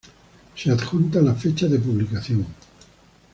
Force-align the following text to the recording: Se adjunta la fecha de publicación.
Se 0.55 0.71
adjunta 0.71 1.21
la 1.21 1.35
fecha 1.35 1.67
de 1.67 1.77
publicación. 1.77 2.47